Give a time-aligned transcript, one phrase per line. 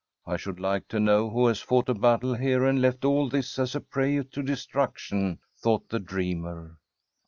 [0.25, 3.59] I should like to know who has fought a battle here and left all this
[3.59, 6.79] as a prey to destruction,' thought the dreamer.